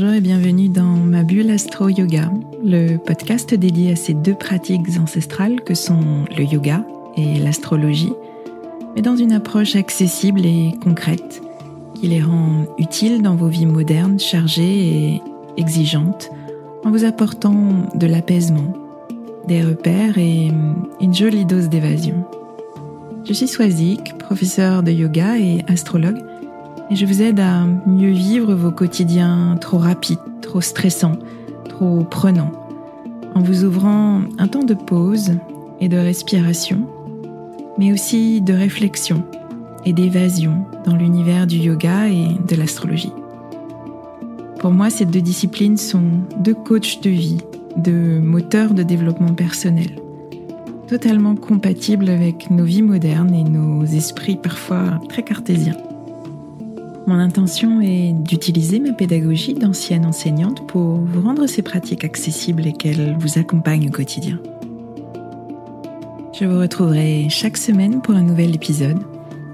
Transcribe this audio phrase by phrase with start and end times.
[0.00, 2.30] Bonjour et bienvenue dans ma bulle Astro Yoga,
[2.64, 6.84] le podcast dédié à ces deux pratiques ancestrales que sont le yoga
[7.16, 8.12] et l'astrologie,
[8.94, 11.42] mais dans une approche accessible et concrète
[11.96, 15.22] qui les rend utiles dans vos vies modernes, chargées et
[15.56, 16.30] exigeantes,
[16.84, 18.74] en vous apportant de l'apaisement,
[19.48, 20.52] des repères et
[21.00, 22.24] une jolie dose d'évasion.
[23.24, 26.22] Je suis Swazik, professeur de yoga et astrologue,
[26.90, 31.18] et je vous aide à mieux vivre vos quotidiens trop rapides, trop stressants,
[31.68, 32.52] trop prenants,
[33.34, 35.32] en vous ouvrant un temps de pause
[35.80, 36.86] et de respiration,
[37.78, 39.22] mais aussi de réflexion
[39.84, 43.12] et d'évasion dans l'univers du yoga et de l'astrologie.
[44.58, 46.02] Pour moi, ces deux disciplines sont
[46.40, 47.38] deux coachs de vie,
[47.76, 49.90] deux moteurs de développement personnel,
[50.88, 55.76] totalement compatibles avec nos vies modernes et nos esprits parfois très cartésiens.
[57.08, 62.74] Mon intention est d'utiliser ma pédagogie d'ancienne enseignante pour vous rendre ces pratiques accessibles et
[62.74, 64.38] qu'elles vous accompagnent au quotidien.
[66.38, 68.98] Je vous retrouverai chaque semaine pour un nouvel épisode.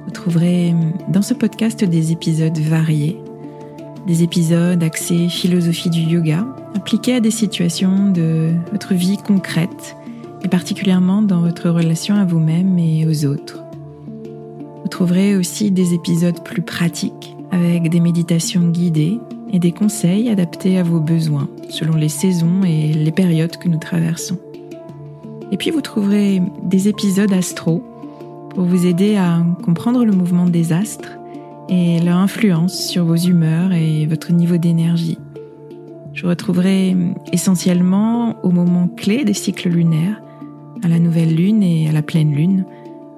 [0.04, 0.74] Vous trouverez
[1.06, 3.20] dans ce podcast des épisodes variés,
[4.08, 9.94] des épisodes axés philosophie du yoga, appliqués à des situations de votre vie concrète
[10.42, 13.62] et particulièrement dans votre relation à vous-même et aux autres.
[14.82, 19.20] Vous trouverez aussi des épisodes plus pratiques avec des méditations guidées
[19.52, 23.78] et des conseils adaptés à vos besoins selon les saisons et les périodes que nous
[23.78, 24.38] traversons.
[25.52, 27.84] Et puis vous trouverez des épisodes astro
[28.50, 31.12] pour vous aider à comprendre le mouvement des astres
[31.68, 35.18] et leur influence sur vos humeurs et votre niveau d'énergie.
[36.12, 36.96] Je retrouverai
[37.32, 40.20] essentiellement au moment clé des cycles lunaires,
[40.82, 42.64] à la nouvelle lune et à la pleine lune,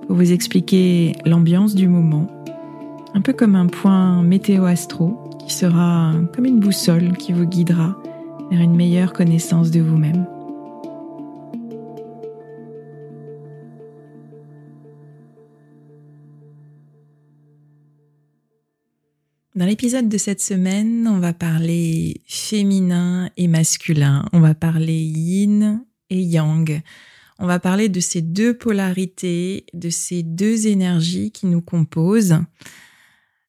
[0.06, 2.26] pour vous expliquer l'ambiance du moment
[3.16, 7.96] un peu comme un point météo-astro qui sera comme une boussole qui vous guidera
[8.50, 10.26] vers une meilleure connaissance de vous-même.
[19.54, 25.86] Dans l'épisode de cette semaine, on va parler féminin et masculin, on va parler yin
[26.10, 26.82] et yang.
[27.38, 32.36] On va parler de ces deux polarités, de ces deux énergies qui nous composent.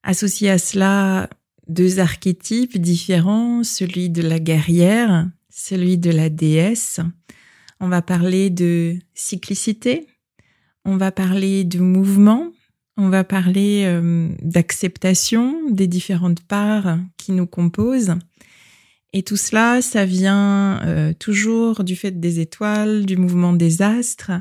[0.08, 1.28] Associé à cela,
[1.68, 7.00] deux archétypes différents, celui de la guerrière, celui de la déesse.
[7.78, 10.06] On va parler de cyclicité,
[10.86, 12.52] on va parler de mouvement,
[12.96, 18.14] on va parler euh, d'acceptation des différentes parts qui nous composent.
[19.12, 24.32] Et tout cela, ça vient euh, toujours du fait des étoiles, du mouvement des astres.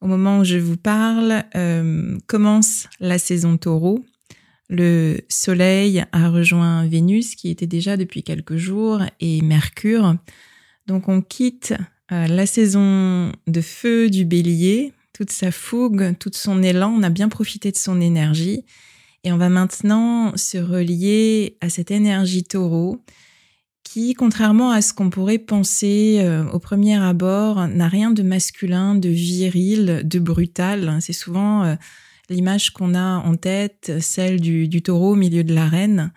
[0.00, 4.02] Au moment où je vous parle, euh, commence la saison taureau
[4.74, 10.16] le Soleil a rejoint Vénus qui était déjà depuis quelques jours et Mercure.
[10.86, 11.74] Donc on quitte
[12.12, 17.10] euh, la saison de feu du bélier, toute sa fougue, tout son élan, on a
[17.10, 18.64] bien profité de son énergie
[19.24, 23.02] et on va maintenant se relier à cette énergie taureau
[23.84, 28.94] qui, contrairement à ce qu'on pourrait penser euh, au premier abord, n'a rien de masculin,
[28.94, 30.98] de viril, de brutal.
[31.00, 31.74] C'est souvent euh,
[32.30, 36.12] l'image qu'on a en tête, celle du, taureau au milieu de l'arène.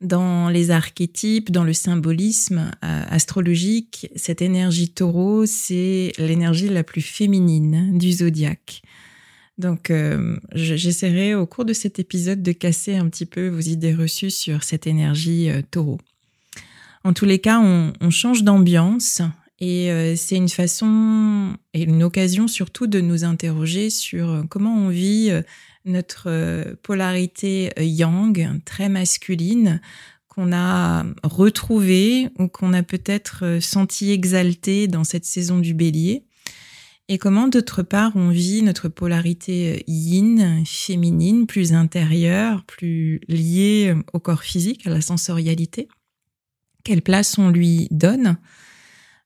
[0.00, 7.00] Dans les archétypes, dans le symbolisme euh, astrologique, cette énergie taureau, c'est l'énergie la plus
[7.00, 8.82] féminine du zodiaque.
[9.56, 13.94] Donc, euh, j'essaierai au cours de cet épisode de casser un petit peu vos idées
[13.94, 16.00] reçues sur cette énergie euh, taureau.
[17.04, 19.20] En tous les cas, on change d'ambiance
[19.66, 24.76] et euh, c'est une façon et une occasion surtout de nous interroger sur euh, comment
[24.76, 25.40] on vit euh,
[25.86, 29.80] notre polarité yang, très masculine,
[30.28, 36.24] qu'on a retrouvée ou qu'on a peut-être senti exaltée dans cette saison du bélier.
[37.08, 44.20] Et comment d'autre part on vit notre polarité yin, féminine, plus intérieure, plus liée au
[44.20, 45.86] corps physique, à la sensorialité?
[46.82, 48.38] Quelle place on lui donne?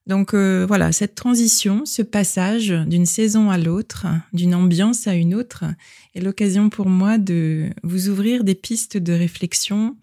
[0.09, 5.35] Donc euh, voilà, cette transition, ce passage d'une saison à l'autre, d'une ambiance à une
[5.35, 5.65] autre,
[6.15, 9.95] est l'occasion pour moi de vous ouvrir des pistes de réflexion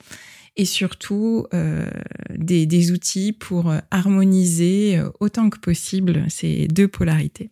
[0.54, 1.90] et surtout euh,
[2.36, 7.50] des, outils pour harmoniser euh, autant que possible ces deux polarités.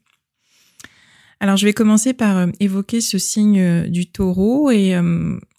[1.41, 4.97] Alors je vais commencer par évoquer ce signe du taureau et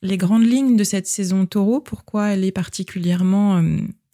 [0.02, 3.62] les grandes lignes de cette saison taureau, pourquoi elle est particulièrement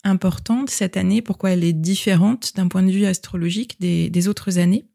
[0.04, 4.86] importante cette année, pourquoi elle est différente d'un point de vue astrologique des, autres années.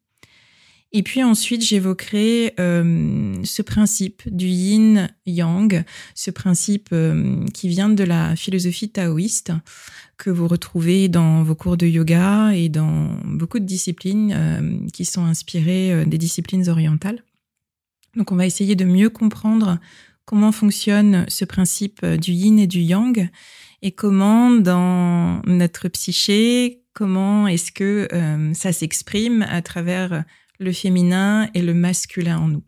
[0.93, 8.05] Et puis ensuite, j'évoquerai euh, ce principe du yin-yang, ce principe euh, qui vient de
[8.05, 9.53] la philosophie taoïste
[10.17, 15.05] que vous retrouvez dans vos cours de yoga et dans beaucoup de disciplines euh, qui
[15.05, 17.23] sont inspirées des disciplines orientales.
[18.17, 19.79] Donc on va essayer de mieux comprendre
[20.25, 23.29] comment fonctionne ce principe du yin et du yang
[23.87, 28.09] et comment dans notre psyché, comment est-ce que
[28.53, 30.25] ça s'exprime à travers
[30.59, 32.65] le féminin et le masculin en nous?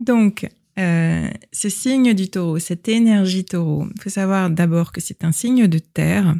[0.00, 0.48] Donc,
[0.80, 5.30] euh, ce signe du taureau, cette énergie taureau, il faut savoir d'abord que c'est un
[5.30, 6.34] signe de terre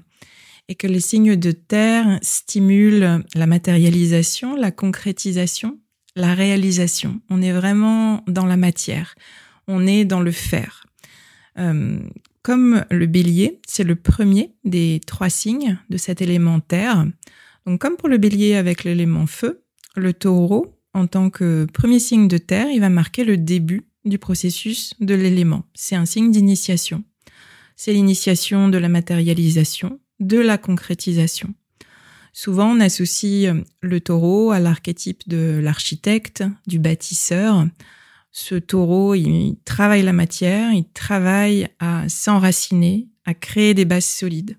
[0.66, 5.78] et que les signes de terre stimulent la matérialisation, la concrétisation,
[6.16, 7.20] la réalisation.
[7.30, 9.14] On est vraiment dans la matière,
[9.68, 10.84] on est dans le faire.
[11.58, 12.00] Euh,
[12.46, 17.04] comme le bélier, c'est le premier des trois signes de cet élément terre.
[17.66, 19.64] Donc comme pour le bélier avec l'élément feu,
[19.96, 24.18] le taureau, en tant que premier signe de terre, il va marquer le début du
[24.20, 25.64] processus de l'élément.
[25.74, 27.02] C'est un signe d'initiation.
[27.74, 31.52] C'est l'initiation de la matérialisation, de la concrétisation.
[32.32, 37.66] Souvent, on associe le taureau à l'archétype de l'architecte, du bâtisseur.
[38.38, 44.58] Ce taureau, il travaille la matière, il travaille à s'enraciner, à créer des bases solides.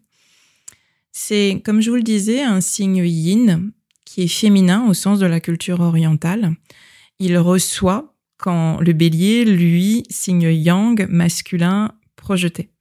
[1.11, 3.71] C'est, comme je vous le disais, un signe yin,
[4.03, 6.55] qui est féminin au sens de la culture orientale.
[7.19, 12.71] Il reçoit quand le bélier, lui, signe yang, masculin, projeté.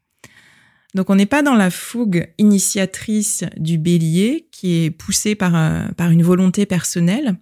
[0.94, 5.88] Donc on n'est pas dans la fougue initiatrice du bélier qui est poussée par, euh,
[5.98, 7.36] par une volonté personnelle.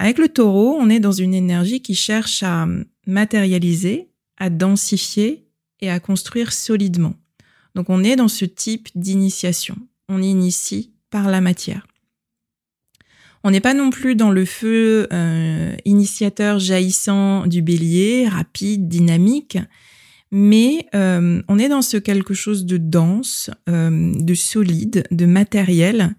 [0.00, 2.68] Avec le taureau, on est dans une énergie qui cherche à
[3.08, 5.48] matérialiser, à densifier
[5.80, 7.14] et à construire solidement.
[7.74, 9.76] Donc on est dans ce type d'initiation.
[10.08, 11.84] On initie par la matière.
[13.42, 19.58] On n'est pas non plus dans le feu euh, initiateur jaillissant du bélier, rapide, dynamique,
[20.30, 26.14] mais euh, on est dans ce quelque chose de dense, euh, de solide, de matériel,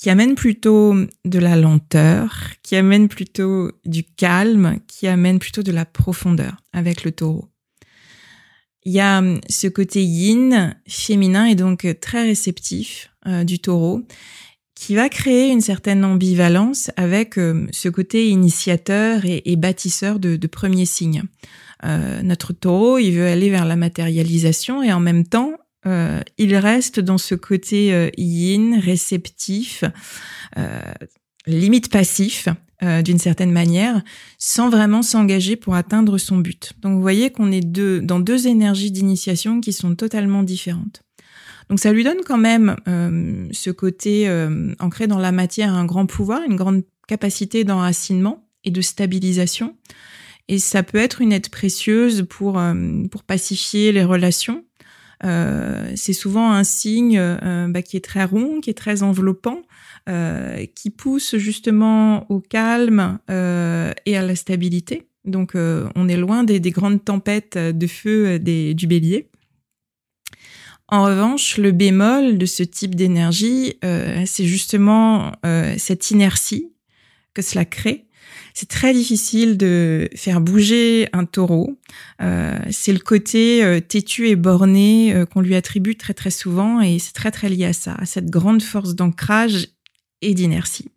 [0.00, 0.94] qui amène plutôt
[1.26, 7.04] de la lenteur, qui amène plutôt du calme, qui amène plutôt de la profondeur avec
[7.04, 7.50] le taureau.
[8.86, 13.10] Il y a ce côté yin, féminin, et donc très réceptif
[13.44, 14.00] du taureau,
[14.74, 20.46] qui va créer une certaine ambivalence avec euh, ce côté initiateur et, bâtisseur de, de
[20.46, 21.24] premiers signes.
[21.84, 25.52] Euh, notre taureau, il veut aller vers la matérialisation et en même temps,
[25.86, 29.84] euh, il reste dans ce côté yin, réceptif,
[31.46, 32.48] limite passif,
[32.82, 34.02] d'une certaine manière,
[34.38, 36.72] sans vraiment s'engager pour atteindre son but.
[36.80, 41.02] Donc vous voyez qu'on est deux, dans deux énergies d'initiation qui sont totalement différentes.
[41.70, 45.84] Donc ça lui donne quand même euh, ce côté euh, ancré dans la matière, un
[45.84, 49.76] grand pouvoir, une grande capacité d'enracinement et de stabilisation.
[50.48, 52.74] Et ça peut être une aide précieuse pour, euh,
[53.12, 54.64] pour pacifier les relations.
[55.22, 57.20] C'est souvent un signe
[57.68, 59.62] bah, qui est très rond, qui est très enveloppant,
[60.74, 65.08] qui pousse justement au calme et à la stabilité.
[65.24, 69.30] Donc on est loin des, des grandes tempêtes de feu des, du bélier.
[70.92, 76.72] En revanche, le bémol de ce type d'énergie, euh, c'est justement euh, cette inertie
[77.32, 78.06] que cela crée.
[78.54, 81.78] C'est très difficile de faire bouger un taureau.
[82.20, 87.12] Euh, c'est le côté têtu et borné qu'on lui attribue très très souvent et c'est
[87.12, 89.68] très très lié à ça, à cette grande force d'ancrage
[90.22, 90.90] et d'inertie.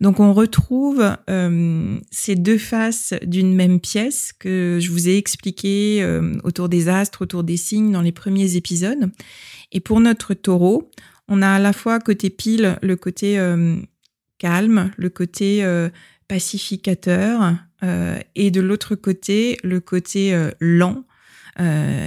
[0.00, 6.02] Donc on retrouve euh, ces deux faces d'une même pièce que je vous ai expliqué
[6.02, 9.10] euh, autour des astres, autour des signes dans les premiers épisodes.
[9.72, 10.90] Et pour notre taureau,
[11.28, 13.76] on a à la fois côté pile le côté euh,
[14.38, 15.64] calme, le côté
[16.34, 17.54] pacificateur,
[18.34, 21.04] et de l'autre côté le côté lent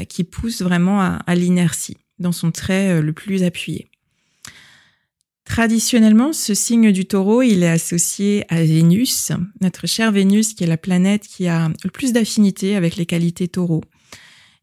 [0.10, 3.88] qui pousse vraiment à l'inertie dans son trait le plus appuyé.
[5.46, 9.32] Traditionnellement, ce signe du taureau, il est associé à Vénus,
[9.62, 13.48] notre chère Vénus, qui est la planète qui a le plus d'affinité avec les qualités
[13.48, 13.82] taureau.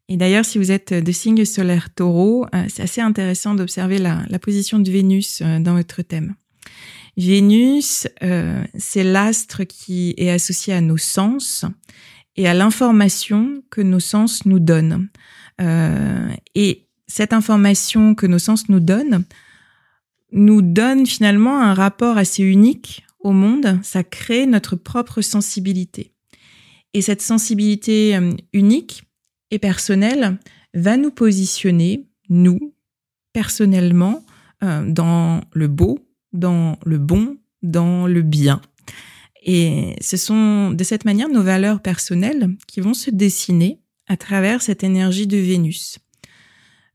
[0.07, 4.39] Et d'ailleurs, si vous êtes de signe solaire taureau, euh, c'est assez intéressant d'observer la,
[4.39, 6.35] position de Vénus euh, dans votre thème.
[7.17, 11.65] Vénus, euh, c'est l'astre qui est associé à nos sens
[12.35, 15.09] et à l'information que nos sens nous donnent.
[16.55, 19.23] et cette information que nos sens nous donnent,
[20.31, 26.11] nous donne finalement un rapport assez unique au monde, ça crée notre propre sensibilité.
[26.93, 29.03] Et cette sensibilité euh, unique
[29.51, 30.37] et personnelle
[30.73, 32.73] va nous positionner, nous,
[33.33, 34.23] personnellement,
[34.63, 36.04] euh, dans le beau,
[36.35, 38.61] dans le bon, dans le bien.
[39.43, 44.61] Et ce sont de cette manière nos valeurs personnelles qui vont se dessiner à travers
[44.61, 45.99] cette énergie de Vénus.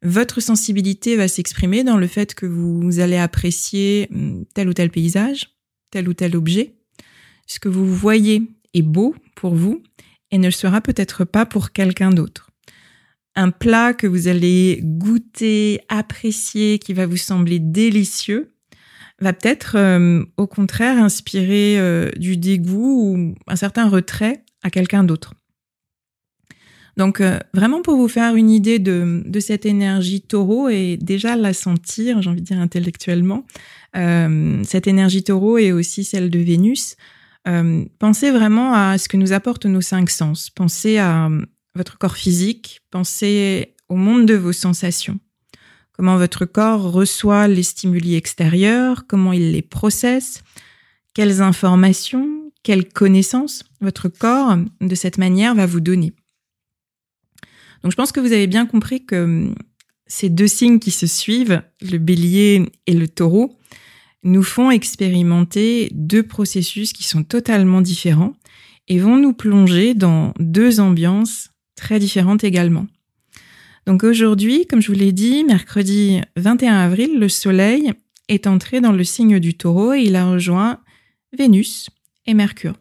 [0.03, 4.91] Votre sensibilité va s'exprimer dans le fait que vous allez apprécier hum, tel ou tel
[4.91, 5.51] paysage,
[5.91, 6.75] tel ou tel objet.
[7.47, 8.43] Ce que vous voyez
[8.75, 9.83] est beau pour vous
[10.31, 12.51] et ne le sera peut-être pas pour quelqu'un d'autre.
[13.37, 18.53] Un plat que vous allez goûter, apprécier, qui va vous sembler délicieux,
[19.21, 25.05] va peut-être hum, au contraire inspirer euh, du dégoût ou un certain retrait à quelqu'un
[25.05, 25.35] d'autre.
[27.01, 31.55] Donc euh, vraiment pour vous faire une idée de, cette énergie taureau et déjà la
[31.55, 33.47] sentir, j'ai envie de dire intellectuellement,
[33.97, 36.97] euh, cette énergie taureau et aussi celle de Vénus,
[37.49, 40.51] euh, pensez vraiment à ce que nous apportent nos cinq sens.
[40.51, 41.31] Pensez à
[41.75, 45.19] votre corps physique, pensez au monde de vos sensations.
[46.01, 50.43] Comment votre corps reçoit les stimuli extérieurs, comment il les processe,
[51.13, 56.15] quelles informations, quelles connaissances votre corps de cette manière va vous donner.
[57.83, 59.55] Donc je pense que vous avez bien compris que hum,
[60.07, 63.59] ces deux signes qui se suivent, le bélier et le taureau,
[64.23, 68.33] nous font expérimenter deux processus qui sont totalement différents
[68.89, 72.87] et vont nous plonger dans deux ambiances très différentes également.
[73.87, 77.93] Donc aujourd'hui, comme je vous l'ai dit, mercredi 21 avril, le Soleil
[78.29, 80.81] est entré dans le signe du taureau et il a rejoint
[81.37, 81.91] Vénus
[82.27, 82.75] et Mercure.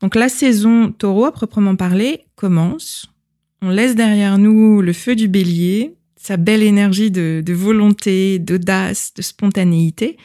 [0.00, 3.12] Donc la saison taureau à proprement parler commence
[3.64, 9.22] on laisse derrière nous le feu du bélier, sa belle énergie de, volonté, d'audace, de
[9.22, 10.16] spontanéité.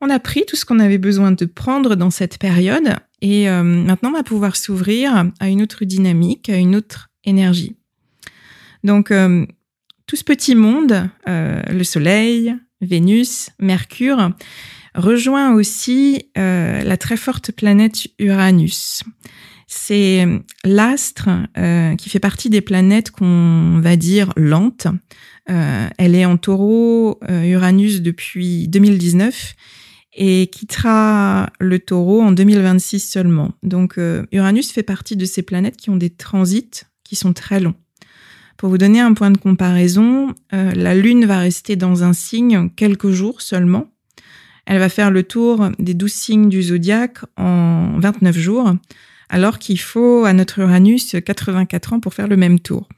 [0.00, 3.62] On a pris tout ce qu'on avait besoin de prendre dans cette période et euh,
[3.62, 7.76] maintenant on va pouvoir s'ouvrir à une autre dynamique, à une autre énergie.
[8.84, 9.44] Donc euh,
[10.06, 14.30] tout ce petit monde, euh, le Soleil, Vénus, Mercure,
[14.94, 19.02] rejoint aussi la très forte planète Uranus
[19.66, 20.26] c'est
[20.64, 24.86] l'astre euh, qui fait partie des planètes qu'on va dire lentes.
[25.50, 29.54] Euh, elle est en taureau euh, Uranus depuis 2019
[30.16, 33.52] et quittera le taureau en 2026 seulement.
[33.62, 33.98] Donc
[34.30, 37.74] Uranus fait partie de ces planètes qui ont des transits qui sont très longs.
[38.56, 43.10] Pour vous donner un point de comparaison, la Lune va rester dans un signe quelques
[43.10, 43.88] jours seulement.
[44.66, 48.74] Elle va faire le tour des douze signes du zodiaque en 29 jours
[49.28, 52.88] alors qu'il faut à notre Uranus 84 ans pour faire le même tour.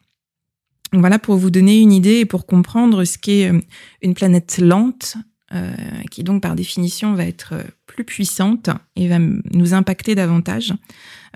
[0.93, 3.61] Voilà pour vous donner une idée et pour comprendre ce qu'est euh,
[4.03, 5.17] une planète lente,
[5.53, 5.75] euh,
[6.11, 10.75] qui donc par définition va être euh, plus puissante et va nous impacter davantage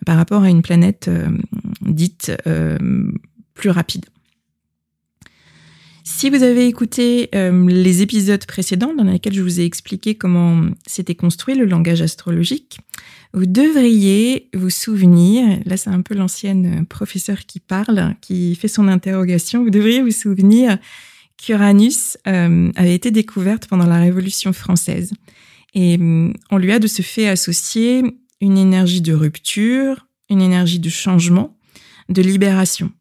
[0.07, 1.11] par rapport à une planète
[1.83, 2.33] dite
[3.69, 4.07] rapide.
[6.03, 11.15] Si vous avez écouté les épisodes précédents dans lesquels je vous ai expliqué comment s'était
[11.15, 12.79] construit le langage astrologique,
[13.33, 18.89] vous devriez vous souvenir, là c'est un peu l'ancienne professeure qui parle, qui fait son
[18.89, 20.79] interrogation, vous devriez vous souvenir
[21.41, 25.13] qu'Uranus euh, avait été découverte pendant la Révolution française.
[25.75, 28.03] Et euh, on lui a de ce fait associé
[28.41, 31.57] une énergie de rupture, une énergie de changement,
[32.09, 32.93] de libération.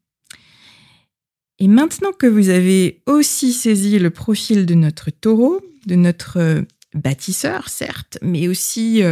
[1.59, 6.61] Et maintenant que vous avez aussi saisi le profil de notre taureau, de notre euh,
[6.93, 9.03] bâtisseur, certes, mais aussi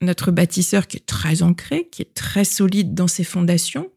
[0.00, 3.88] notre bâtisseur qui est très ancré, qui est très solide dans ses fondations,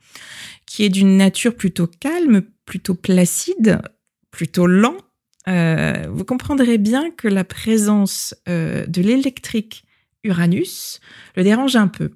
[0.65, 3.81] qui est d'une nature plutôt calme, plutôt placide,
[4.29, 4.97] plutôt lent,
[5.47, 9.83] euh, vous comprendrez bien que la présence euh, de l'électrique
[10.23, 11.01] Uranus
[11.35, 12.11] le dérange un peu.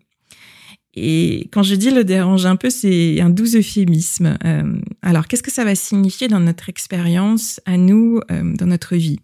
[0.94, 4.38] Et quand je dis le dérange un peu, c'est un doux euphémisme.
[4.44, 9.20] Euh, alors, qu'est-ce que ça va signifier dans notre expérience, à nous, dans notre vie?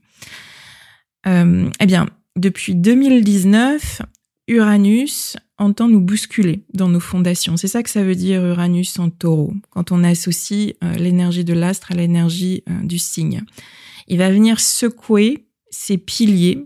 [1.25, 4.01] Eh bien, depuis 2019,
[4.47, 7.57] Uranus entend nous bousculer dans nos fondations.
[7.57, 11.53] C'est ça que ça veut dire Uranus en taureau, quand on associe euh, l'énergie de
[11.53, 13.43] l'astre à l'énergie euh, du signe.
[14.07, 16.65] Il va venir secouer ces piliers euh,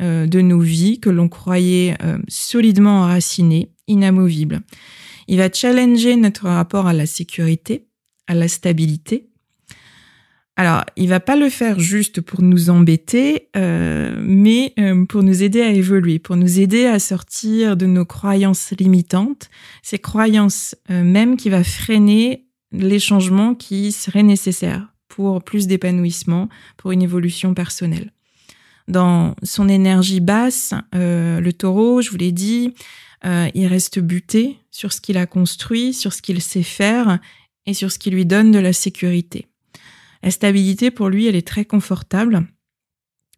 [0.00, 1.96] de nos vies que l'on croyait
[2.28, 4.60] solidement enracinés, inamovibles.
[5.28, 7.86] Il va challenger notre rapport à la sécurité,
[8.26, 9.30] à la stabilité,
[10.58, 15.42] alors, il va pas le faire juste pour nous embêter, euh, mais euh, pour nous
[15.42, 19.50] aider à évoluer, pour nous aider à sortir de nos croyances limitantes,
[19.82, 26.48] ces croyances euh, même qui va freiner les changements qui seraient nécessaires pour plus d'épanouissement,
[26.78, 28.12] pour une évolution personnelle.
[28.88, 32.74] Dans son énergie basse, le taureau, je vous l'ai dit,
[33.24, 37.18] il reste buté sur ce qu'il a construit, sur ce qu'il sait faire
[37.66, 39.48] et sur ce qui lui donne de la sécurité.
[40.22, 42.46] La stabilité, pour lui, elle est très confortable.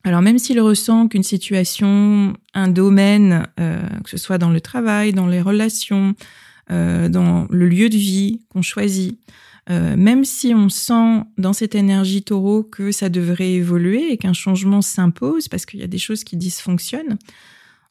[0.05, 5.13] Alors même s'il ressent qu'une situation, un domaine, euh, que ce soit dans le travail,
[5.13, 6.15] dans les relations,
[6.71, 9.19] euh, dans le lieu de vie qu'on choisit,
[9.71, 14.33] euh, même si on sent dans cette énergie taureau que ça devrait évoluer et qu'un
[14.33, 17.19] changement s'impose parce qu'il y a des choses qui dysfonctionnent,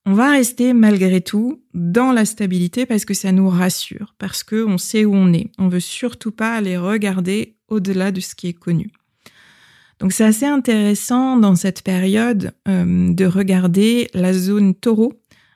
[0.05, 4.77] on va rester malgré tout dans la stabilité parce que ça nous rassure, parce qu'on
[4.77, 5.51] sait où on est.
[5.59, 8.91] On veut surtout pas aller regarder au-delà de ce qui est connu.
[9.99, 15.13] Donc c'est assez intéressant dans cette période euh, de regarder la zone taureau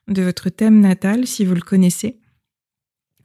[0.08, 2.20] de votre thème natal si vous le connaissez.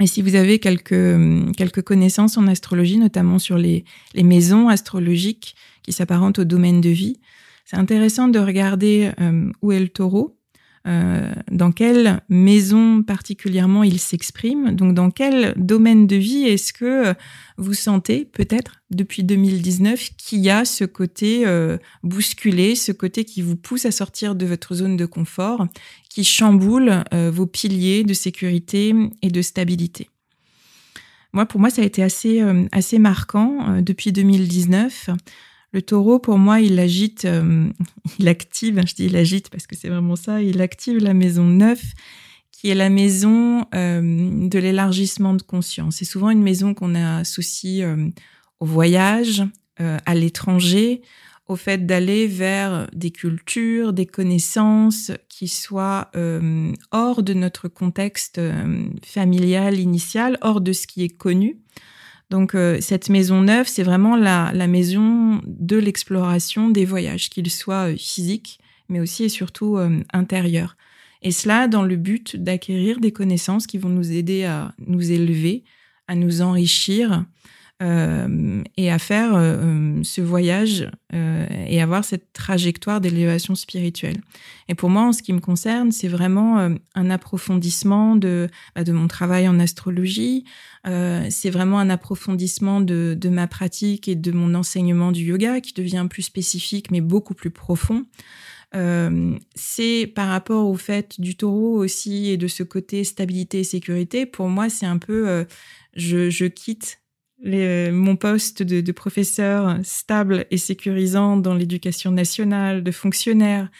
[0.00, 3.85] Et si vous avez quelques, quelques connaissances en astrologie, notamment sur les,
[4.15, 7.19] les maisons astrologiques qui s'apparentent au domaine de vie,
[7.65, 10.36] c'est intéressant de regarder euh, où est le taureau
[10.87, 17.12] euh, dans quelle maison particulièrement il s'exprime, donc dans quel domaine de vie est-ce que
[17.57, 23.43] vous sentez peut-être depuis 2019 qu'il y a ce côté euh, bousculé, ce côté qui
[23.43, 25.66] vous pousse à sortir de votre zone de confort,
[26.09, 30.09] qui chamboule euh, vos piliers de sécurité et de stabilité?
[31.33, 35.11] Moi, pour moi, ça a été assez, assez marquant depuis 2019.
[35.76, 37.68] Le taureau, pour moi, il agite, euh,
[38.18, 41.45] il active, je dis il agite parce que c'est vraiment ça, il active la maison
[41.45, 41.78] 9,
[42.50, 45.97] qui est la maison euh, de l'élargissement de conscience.
[45.97, 48.09] C'est souvent une maison qu'on associe euh,
[48.59, 49.45] au voyage,
[49.78, 51.02] à l'étranger,
[51.49, 56.11] au fait d'aller vers des cultures, des connaissances qui soient
[56.92, 58.40] hors de notre contexte
[59.04, 61.59] familial initial, hors de ce qui est connu.
[62.30, 67.92] Donc euh, cette maison neuve, c'est vraiment la, maison de l'exploration des voyages, qu'ils soient
[67.92, 70.76] euh, physiques, mais aussi et surtout euh, intérieurs.
[71.23, 75.64] Et cela dans le but d'acquérir des connaissances qui vont nous aider à nous élever,
[76.09, 77.25] à nous enrichir,
[77.80, 80.91] et à faire euh, euh, ce voyage
[81.69, 84.21] et avoir cette trajectoire d'élévation spirituelle.
[84.69, 86.58] Et pour moi, en ce qui me concerne, c'est vraiment
[86.95, 90.45] un approfondissement de, bah, de mon travail en astrologie.
[90.84, 95.73] c'est vraiment un approfondissement de, de ma pratique et de mon enseignement du yoga qui
[95.73, 98.04] devient plus spécifique mais beaucoup plus profond.
[98.75, 103.65] Euh, c'est par rapport au fait du taureau aussi et de ce côté stabilité et
[103.65, 104.26] sécurité.
[104.26, 105.45] Pour moi, c'est un peu, euh,
[105.95, 107.00] je, je, quitte
[107.42, 113.70] les, mon poste de, professeur stable et sécurisant dans l'éducation nationale, de fonctionnaire,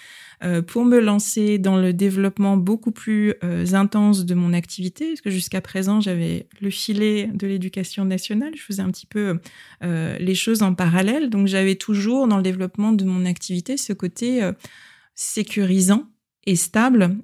[0.44, 5.22] euh, pour me lancer dans le développement beaucoup plus euh, intense de mon activité, parce
[5.22, 9.38] que jusqu'à présent, j'avais le filet de l'éducation nationale, je faisais un petit peu
[9.82, 13.94] euh, les choses en parallèle, donc j'avais toujours dans le développement de mon activité ce
[13.94, 14.50] côté
[15.14, 16.04] sécurisant
[16.44, 17.16] et stable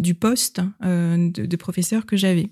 [0.00, 2.48] du poste de professeur que j'avais.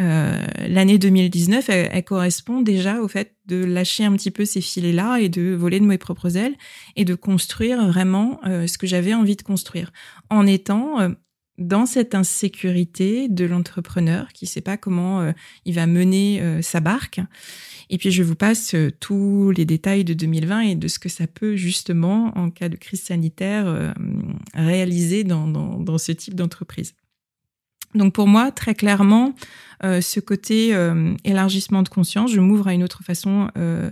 [0.00, 5.18] Euh, l'année 2019, elle, correspond déjà au fait de lâcher un petit peu ces filets-là
[5.18, 6.56] et de voler de mes propres ailes
[6.96, 9.92] et de construire vraiment euh, ce que j'avais envie de construire
[10.30, 11.10] en étant euh,
[11.58, 15.32] dans cette insécurité de l'entrepreneur qui ne sait pas comment
[15.64, 17.20] il va mener sa barque.
[17.90, 21.28] Et puis je vous passe tous les détails de 2020 et de ce que ça
[21.28, 23.94] peut justement, en cas de crise sanitaire,
[24.52, 26.96] réaliser dans, dans, dans ce type d'entreprise.
[27.94, 29.34] Donc pour moi, très clairement,
[29.84, 33.90] euh, ce côté euh, élargissement de conscience, je m'ouvre à une autre façon euh,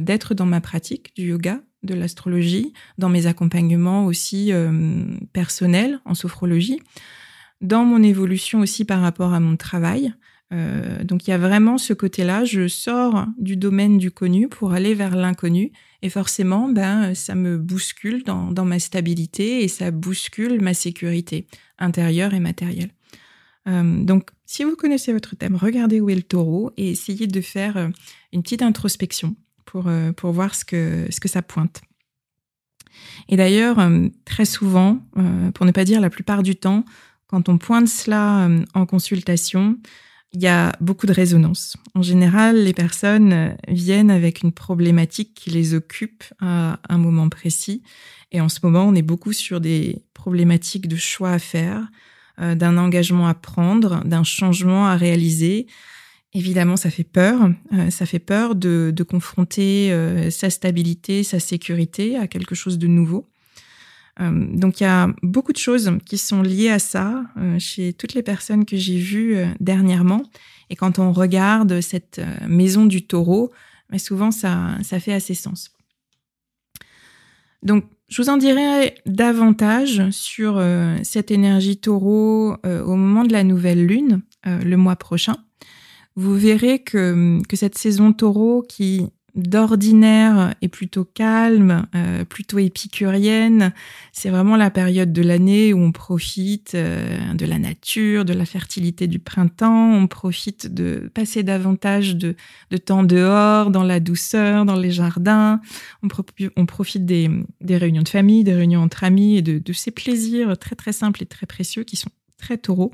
[0.00, 4.50] d'être dans ma pratique du yoga, de l'astrologie, dans mes accompagnements aussi
[5.32, 6.80] personnels en sophrologie,
[7.60, 10.12] dans mon évolution aussi par rapport à mon travail.
[10.50, 14.94] donc il y a vraiment ce côté-là, je sors du domaine du connu pour aller
[14.94, 15.70] vers l'inconnu
[16.02, 21.46] et forcément, ben, ça me bouscule dans, dans ma stabilité et ça bouscule ma sécurité
[21.78, 22.95] intérieure et matérielle.
[23.68, 27.40] Euh, donc, si vous connaissez votre thème, regardez où est le taureau et essayez de
[27.40, 27.88] faire euh,
[28.32, 31.82] une petite introspection pour, euh, pour voir ce que, ce que ça pointe.
[33.28, 33.78] Et d'ailleurs,
[34.24, 35.00] très souvent,
[35.52, 36.82] pour ne pas dire la plupart du temps,
[37.26, 39.76] quand on pointe cela en consultation,
[40.32, 41.76] il y a beaucoup de résonance.
[41.94, 47.82] En général, les personnes viennent avec une problématique qui les occupe à un moment précis.
[48.32, 51.86] Et en ce moment, on est beaucoup sur des problématiques de choix à faire,
[52.38, 55.66] d'un engagement à prendre, d'un changement à réaliser.
[56.34, 57.50] Évidemment, ça fait peur.
[57.72, 62.86] Euh, ça fait peur de, confronter euh, sa stabilité, sa sécurité à quelque chose de
[62.86, 63.26] nouveau.
[64.20, 67.24] donc il y a beaucoup de choses qui sont liées à ça
[67.58, 70.22] chez toutes les personnes que j'ai vues dernièrement.
[70.70, 73.52] Et quand on regarde cette maison du taureau,
[73.90, 75.70] mais souvent ça, ça fait assez sens.
[77.62, 83.32] Donc je vous en dirai davantage sur euh, cette énergie taureau euh, au moment de
[83.32, 85.36] la nouvelle lune, euh, le mois prochain.
[86.14, 93.72] Vous verrez que, que cette saison taureau qui d'ordinaire est plutôt calme, euh, plutôt épicurienne.
[94.12, 98.46] C'est vraiment la période de l'année où on profite euh, de la nature, de la
[98.46, 99.92] fertilité du printemps.
[99.92, 102.34] On profite de passer davantage de,
[102.84, 105.60] temps dehors, dans la douceur, dans les jardins.
[106.02, 106.08] On,
[106.66, 107.30] profite des,
[107.68, 111.22] réunions de famille, des réunions entre amis et de, de ces plaisirs très très simples
[111.22, 112.92] et très précieux qui sont très taureaux.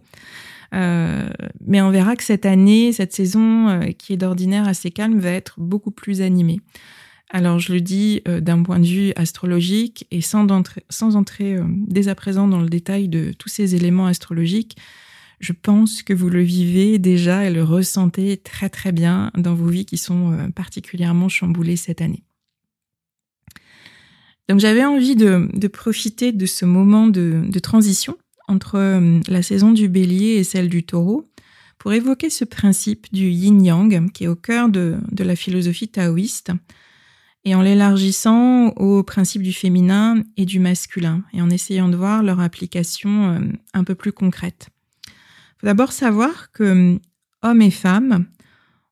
[0.75, 1.29] Euh,
[1.67, 5.31] mais on verra que cette année, cette saison, euh, qui est d'ordinaire assez calme, va
[5.31, 6.61] être beaucoup plus animée.
[7.31, 11.59] Alors je le dis euh, d'un point de vue astrologique et sans, entrer, sans entrer
[11.87, 14.77] dès à présent dans le détail de tous ces éléments astrologiques,
[15.41, 19.67] je pense que vous le vivez déjà et le ressentez très très bien dans vos
[19.67, 22.23] vies qui sont particulièrement chamboulées cette année.
[24.49, 28.17] Donc j'avais envie de, profiter de ce moment de transition
[28.53, 31.29] entre euh, la saison du bélier et celle du taureau
[31.79, 36.53] pour évoquer ce principe du yin-yang qui est au cœur de, la philosophie taoïste
[37.45, 42.23] et en l'élargissant au principe du féminin et du masculin et en essayant de voir
[42.23, 43.41] leur application euh,
[43.75, 44.69] un peu plus concrète.
[45.07, 46.99] Il faut d'abord savoir que euh,
[47.43, 48.27] hommes et femmes,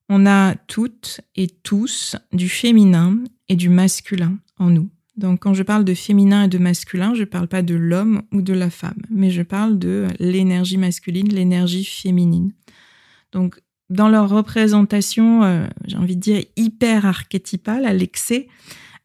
[0.09, 3.19] on a toutes et tous du féminin
[3.49, 4.91] et du masculin en nous.
[5.21, 8.23] Donc quand je parle de féminin et de masculin, je ne parle pas de l'homme
[8.33, 12.53] ou de la femme, mais je parle de l'énergie masculine, l'énergie féminine.
[13.31, 18.49] Donc dans leur représentation, euh, j'ai envie de dire hyper archétypale à l'excès,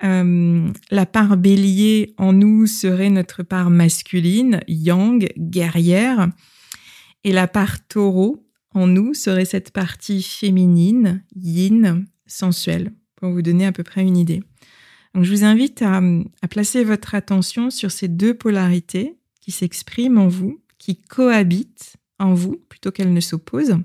[0.06, 6.30] euh, la part bélier en nous serait notre part masculine, yang, guerrière,
[7.25, 13.65] et la part taureau en nous serait cette partie féminine, yin, sensuelle, pour vous donner
[13.65, 14.43] à peu près une idée
[15.23, 16.01] je vous invite à,
[16.49, 22.58] placer votre attention sur ces deux polarités qui s'expriment en vous, qui cohabitent en vous
[22.69, 23.78] plutôt qu'elles ne s'opposent.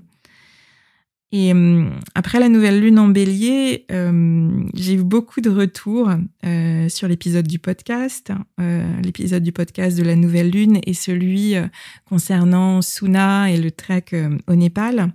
[1.33, 6.09] Et euh, après la nouvelle lune en bélier, euh, j'ai eu beaucoup de retours
[6.45, 8.33] euh, sur l'épisode du podcast,
[9.01, 11.53] l'épisode du podcast de la nouvelle lune et celui
[12.05, 14.05] concernant Suna et le trek
[14.47, 15.13] au Népal.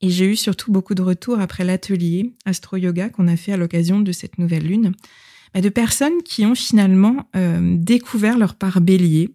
[0.00, 3.56] Et j'ai eu surtout beaucoup de retours après l'atelier Astro Yoga qu'on a fait à
[3.56, 4.92] l'occasion de cette nouvelle lune,
[5.60, 9.30] de personnes qui ont finalement euh, découvert leur part bélier,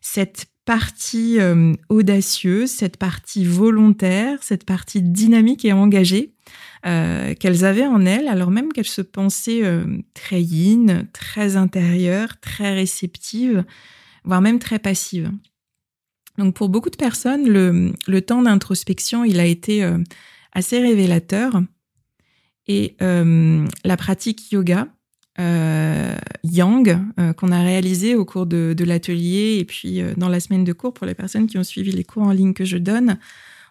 [0.00, 6.34] cette partie euh, audacieuse, cette partie volontaire, cette partie dynamique et engagée
[6.86, 9.62] euh, qu'elles avaient en elles, alors même qu'elles se pensaient
[10.14, 13.64] très yin, très intérieure, très réceptive,
[14.24, 15.32] voire même très passive.
[16.36, 19.90] Donc pour beaucoup de personnes, le, temps d'introspection, il a été
[20.52, 21.62] assez révélateur.
[22.68, 24.86] Et la pratique yoga,
[25.38, 30.64] Yang euh, qu'on a réalisé au cours de, l'atelier et puis euh, dans la semaine
[30.64, 33.18] de cours pour les personnes qui ont suivi les cours en ligne que je donne.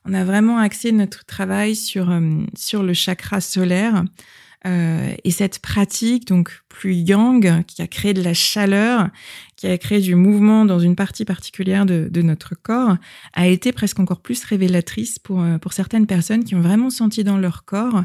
[0.05, 2.17] On a vraiment axé notre travail sur,
[2.55, 4.05] sur le chakra solaire
[4.65, 9.09] et cette pratique, donc plus yang, qui a créé de la chaleur,
[9.57, 12.95] qui a créé du mouvement dans une partie particulière de, de notre corps,
[13.33, 17.37] a été presque encore plus révélatrice pour, pour certaines personnes qui ont vraiment senti dans
[17.37, 18.03] leur corps,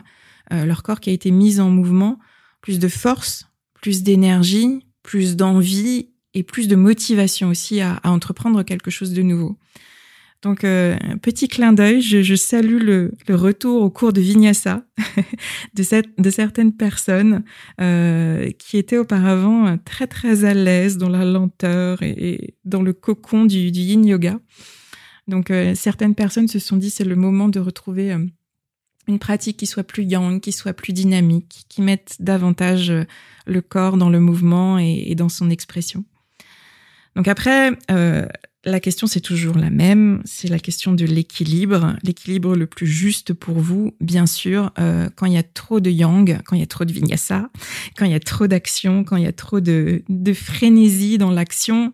[0.51, 2.19] leur corps qui a été mis en mouvement,
[2.61, 3.47] plus de force,
[3.83, 9.59] plus d'énergie, plus d'envie et plus de motivation aussi à, entreprendre quelque chose de nouveau.
[10.41, 14.85] Donc, euh, petit clin d'œil, je, salue le, retour au cours de Vinyasa
[15.75, 17.45] de, cette, de certaines personnes
[17.81, 23.45] euh, qui étaient auparavant très très à l'aise dans la lenteur et, dans le cocon
[23.45, 24.41] du, Yin Yoga.
[25.29, 28.17] Donc, euh, certaines personnes se sont dit c'est le moment de retrouver
[29.09, 33.05] une pratique qui soit plus yang, qui soit plus dynamique, qui mette davantage euh,
[33.47, 36.05] le corps dans le mouvement et, dans son expression.
[37.17, 38.27] Donc après, euh,
[38.65, 43.35] la question c'est toujours la même, c'est la question de l'équilibre, l'équilibre le plus juste
[43.35, 46.65] pour vous, bien sûr, euh, quand il y a trop de yang, quand il y
[46.65, 47.51] a trop de vinyasa,
[47.97, 51.31] quand il y a trop d'action, quand il y a trop de, de frénésie dans
[51.31, 51.93] l'action,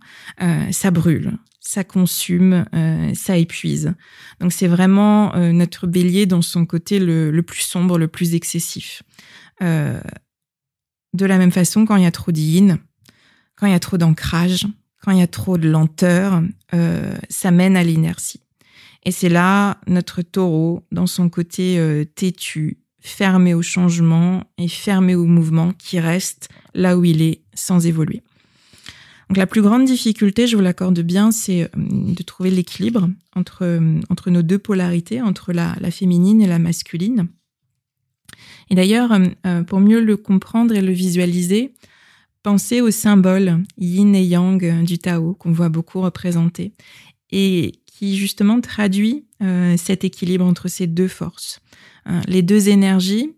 [0.71, 3.93] ça brûle, ça consume, euh, ça épuise.
[4.41, 9.03] Donc c'est vraiment euh, notre bélier dans son côté le, plus sombre, le plus excessif.
[9.63, 10.01] Euh,
[11.15, 12.79] de la même façon, quand il y a trop d'yin,
[13.57, 14.67] quand il y a trop d'ancrage,
[15.03, 16.43] quand il y a trop de lenteur,
[17.29, 18.41] ça mène à l'inertie.
[19.05, 25.25] Et c'est là notre taureau, dans son côté têtu, fermé au changement et fermé au
[25.25, 28.23] mouvement, qui reste là où il est sans évoluer.
[29.29, 33.63] Donc la plus grande difficulté, je vous l'accorde bien, c'est euh, de trouver l'équilibre entre,
[33.63, 37.29] euh, entre nos deux polarités, entre la, féminine et la masculine.
[38.71, 41.75] Et d'ailleurs, euh, pour mieux le comprendre et le visualiser,
[42.43, 46.73] pensez au symbole yin et yang du Tao qu'on voit beaucoup représenter
[47.31, 49.27] et qui justement traduit
[49.77, 51.61] cet équilibre entre ces deux forces.
[52.27, 53.33] les deux énergies,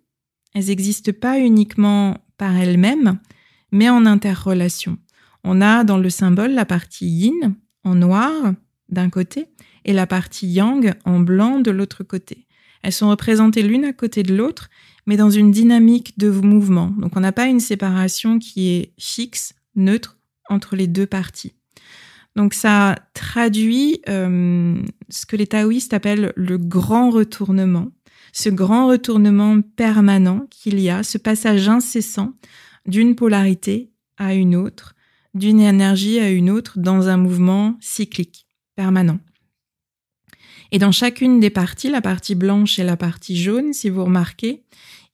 [0.55, 3.18] elles n'existent pas uniquement par elles-mêmes,
[3.73, 4.99] mais en interrelation.
[5.44, 8.31] On a dans le symbole la partie yin en noir
[8.88, 9.46] d'un côté
[9.85, 12.46] et la partie yang en blanc de l'autre côté.
[12.83, 14.70] Elles sont représentées l'une à côté de l'autre,
[15.07, 16.93] mais dans une dynamique de mouvement.
[16.99, 21.55] Donc on n'a pas une séparation qui est fixe, neutre entre les deux parties.
[22.37, 27.89] Donc ça traduit euh, ce que les taoïstes appellent le grand retournement,
[28.33, 32.35] ce grand retournement permanent qu'il y a, ce passage incessant
[32.87, 34.95] d'une polarité à une autre,
[35.35, 39.19] d'une énergie à une autre dans un mouvement cyclique, permanent.
[40.72, 44.62] Et dans chacune des parties, la partie blanche et la partie jaune, si vous remarquez,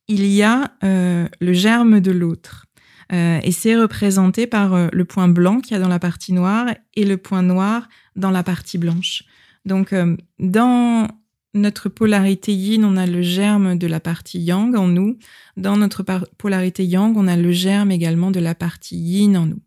[0.09, 2.67] il y a euh, le germe de l'autre.
[3.13, 6.33] Euh, et c'est représenté par euh, le point blanc qu'il y a dans la partie
[6.33, 9.25] noire et le point noir dans la partie blanche.
[9.65, 9.93] Donc,
[10.39, 11.09] dans
[11.55, 15.19] notre polarité yin, on a le germe de la partie yang en nous.
[15.57, 16.05] Dans notre
[16.39, 19.61] polarité yang, on a le germe également de la partie yin en nous.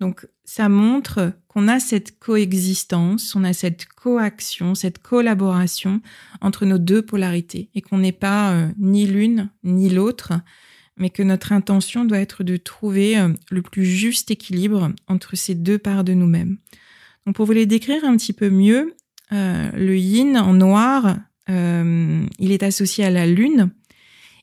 [0.00, 6.00] Donc, ça montre qu'on a cette coexistence, on a cette coaction, cette collaboration
[6.40, 10.34] entre nos deux polarités et qu'on n'est pas euh, ni l'une ni l'autre,
[10.96, 15.56] mais que notre intention doit être de trouver euh, le plus juste équilibre entre ces
[15.56, 16.58] deux parts de nous-mêmes.
[17.26, 18.94] Donc, pour vous les décrire un petit peu mieux,
[19.32, 21.16] euh, le yin en noir,
[21.50, 23.70] il est associé à la lune,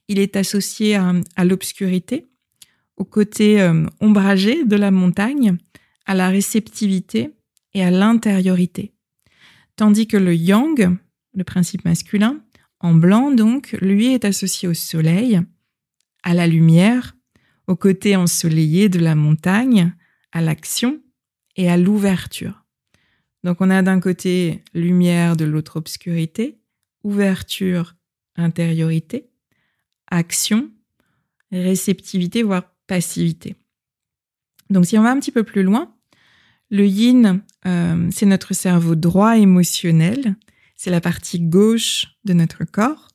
[0.07, 2.25] il est associé à l'obscurité,
[2.97, 5.57] au côté euh, ombragé de la montagne,
[6.05, 7.35] à la réceptivité
[7.73, 8.93] et à l'intériorité.
[9.75, 10.97] Tandis que le yang,
[11.33, 12.41] le principe masculin,
[12.79, 15.41] en blanc donc, lui est associé au soleil,
[16.23, 17.15] à la lumière,
[17.67, 19.93] au côté ensoleillé de la montagne,
[20.31, 21.01] à l'action
[21.55, 22.65] et à l'ouverture.
[23.43, 26.59] Donc on a d'un côté lumière, de l'autre obscurité,
[27.03, 27.95] ouverture,
[28.35, 29.29] intériorité,
[30.07, 30.71] action,
[31.51, 33.55] réceptivité, voire passivité.
[34.69, 35.93] Donc si on va un petit peu plus loin,
[36.71, 40.35] le yin, euh, c'est notre cerveau droit émotionnel,
[40.75, 43.09] c'est la partie gauche de notre corps.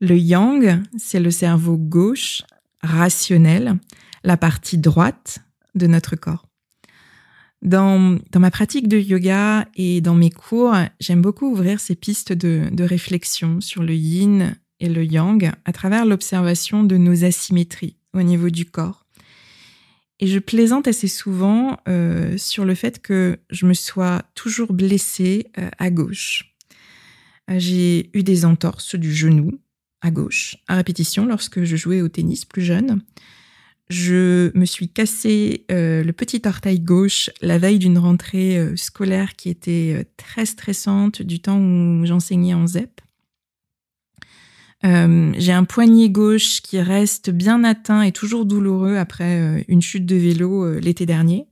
[0.00, 2.42] Le yang, c'est le cerveau gauche
[2.82, 3.78] rationnel,
[4.22, 5.38] la partie droite
[5.74, 6.46] de notre corps.
[7.62, 12.32] Dans, dans ma pratique de yoga et dans mes cours, j'aime beaucoup ouvrir ces pistes
[12.32, 17.96] de, de réflexion sur le yin et le yang à travers l'observation de nos asymétries
[18.14, 19.04] au niveau du corps.
[20.20, 25.48] Et je plaisante assez souvent euh, sur le fait que je me sois toujours blessée
[25.58, 26.54] euh, à gauche.
[27.50, 29.60] Euh, j'ai eu des entorses du genou
[30.00, 33.02] à gauche à répétition lorsque je jouais au tennis plus jeune.
[33.90, 40.06] Je me suis cassé le petit orteil gauche la veille d'une rentrée scolaire qui était
[40.16, 43.02] très stressante du temps où j'enseignais en ZEP.
[44.84, 49.80] Euh, j'ai un poignet gauche qui reste bien atteint et toujours douloureux après euh, une
[49.80, 51.46] chute de vélo euh, l'été dernier.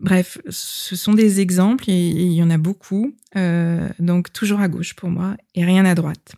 [0.00, 3.14] bref, ce sont des exemples et, il y en a beaucoup.
[3.98, 6.34] donc toujours à gauche pour moi et rien à droite.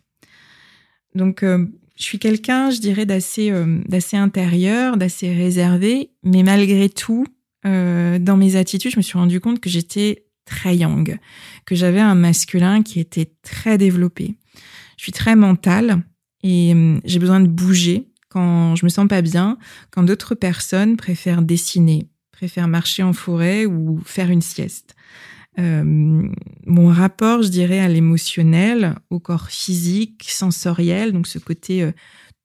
[1.15, 3.51] Donc je suis quelqu'un, je dirais, d'assez
[3.87, 7.25] d'assez intérieur, d'assez réservé, mais malgré tout,
[7.65, 11.19] dans mes attitudes, je me suis rendu compte que j'étais très yang,
[11.65, 14.37] que j'avais un masculin qui était très développé.
[14.97, 16.03] Je suis très mentale
[16.43, 19.57] et hum, j'ai besoin de bouger quand je me sens pas bien,
[19.89, 24.95] quand d'autres personnes préfèrent dessiner, préfèrent marcher en forêt ou faire une sieste.
[25.59, 25.83] Euh,
[26.65, 31.91] mon rapport, je dirais, à l'émotionnel, au corps physique, sensoriel, donc ce côté euh,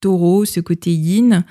[0.01, 1.45] taureau, ce côté yin,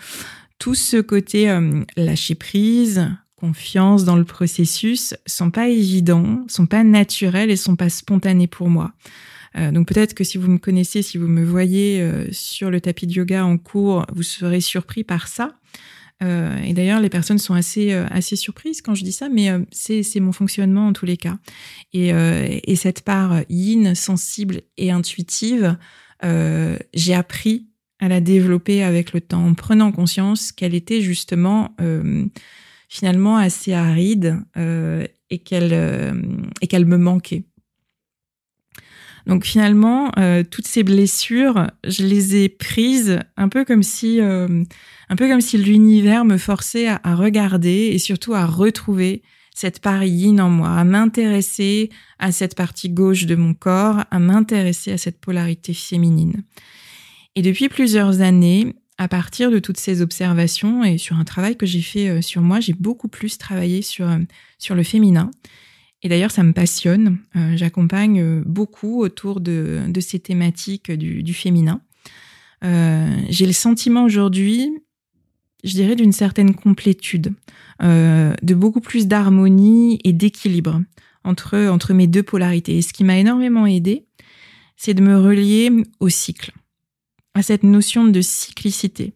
[0.58, 6.84] tout ce côté euh, lâcher prise, confiance dans le processus, sont pas évidents, sont pas
[6.84, 8.94] naturels et sont pas spontanés pour moi.
[9.58, 12.80] Euh, donc peut-être que si vous me connaissez, si vous me voyez euh, sur le
[12.80, 15.56] tapis de yoga en cours, vous serez surpris par ça.
[16.24, 20.04] Euh, et d'ailleurs, les personnes sont assez assez surprises quand je dis ça, mais c'est
[20.04, 21.40] c'est mon fonctionnement en tous les cas.
[21.94, 25.76] Et et cette part yin, sensible et intuitive,
[26.94, 27.66] j'ai appris
[28.00, 31.76] à la développer avec le temps, en prenant conscience qu'elle était justement
[32.88, 34.38] finalement assez aride
[35.32, 37.46] et qu'elle et qu'elle me manquait.
[39.32, 44.66] Donc finalement, euh, toutes ces blessures, je les ai prises un peu comme si, euh,
[45.08, 49.22] un peu comme si l'univers me forçait à, regarder et surtout à retrouver
[49.56, 54.20] cette part yin en moi, à m'intéresser à cette partie gauche de mon corps, à
[54.20, 56.44] m'intéresser à cette polarité féminine.
[57.38, 61.66] Et depuis plusieurs années, à partir de toutes ces observations et sur un travail que
[61.66, 64.10] j'ai fait euh, sur moi, j'ai beaucoup plus travaillé sur,
[64.60, 65.32] sur le féminin.
[66.04, 67.20] Et d'ailleurs, ça me passionne.
[67.36, 71.82] Euh, j'accompagne euh, beaucoup autour de, ces thématiques du, féminin.
[72.64, 74.72] j'ai le sentiment aujourd'hui,
[75.64, 77.34] je dirais, d'une certaine complétude,
[77.80, 80.82] de beaucoup plus d'harmonie et d'équilibre
[81.24, 82.78] entre, entre mes deux polarités.
[82.78, 84.06] Et ce qui m'a énormément aidé,
[84.76, 86.52] c'est de me relier au cycle,
[87.36, 89.14] à cette notion de cyclicité,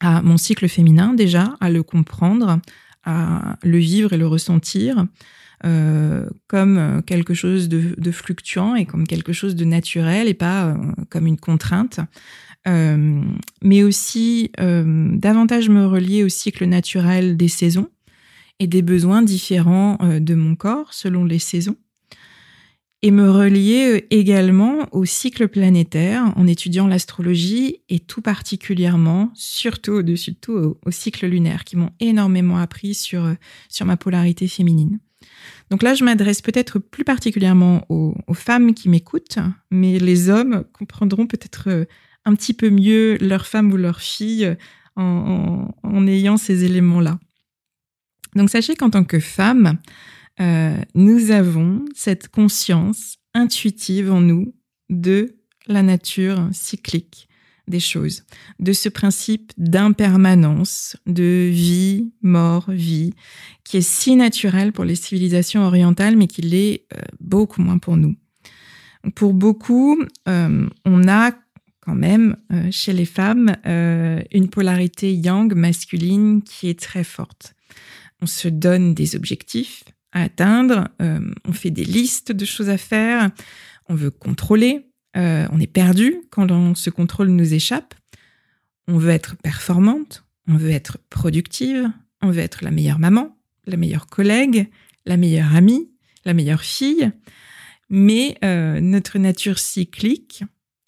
[0.00, 2.58] à mon cycle féminin déjà, à le comprendre,
[3.04, 5.06] à le vivre et le ressentir
[5.64, 10.76] euh, comme quelque chose de, fluctuant et comme quelque chose de naturel et pas euh,
[11.10, 12.00] comme une contrainte.
[12.68, 13.20] Euh,
[13.60, 17.88] mais aussi davantage me relier au cycle naturel des saisons
[18.60, 21.76] et des besoins différents de mon corps selon les saisons
[23.02, 29.92] et me relier euh, également au cycle planétaire en étudiant l'astrologie et tout particulièrement, surtout
[29.92, 33.34] au-dessus de tout, au, cycle lunaire qui m'ont énormément appris sur, euh,
[33.68, 35.00] sur ma polarité féminine.
[35.70, 39.38] Donc là, je m'adresse peut-être plus particulièrement aux, femmes qui m'écoutent,
[39.70, 41.84] mais les hommes comprendront peut-être euh,
[42.24, 44.56] un petit peu mieux leur femme ou leur fille
[44.96, 47.18] en, en ayant ces éléments-là.
[48.34, 49.78] Donc sachez qu'en tant que femme,
[50.40, 54.54] euh, nous avons cette conscience intuitive en nous
[54.88, 57.28] de la nature cyclique
[57.68, 58.24] des choses,
[58.58, 63.14] de ce principe d'impermanence, de vie, mort, vie,
[63.64, 67.96] qui est si naturel pour les civilisations orientales, mais qui l'est euh, beaucoup moins pour
[67.96, 68.16] nous.
[69.14, 71.32] Pour beaucoup, euh, on a
[71.80, 72.36] quand même
[72.70, 77.54] chez les femmes une polarité yang masculine qui est très forte.
[78.20, 82.78] On se donne des objectifs, à atteindre, euh, on fait des listes de choses à
[82.78, 83.30] faire,
[83.88, 87.94] on veut contrôler, euh, on est perdu quand ce contrôle nous échappe,
[88.88, 91.90] on veut être performante, on veut être productive,
[92.22, 94.68] on veut être la meilleure maman, la meilleure collègue,
[95.06, 95.90] la meilleure amie,
[96.24, 97.10] la meilleure fille,
[97.90, 100.44] mais euh, notre nature cyclique,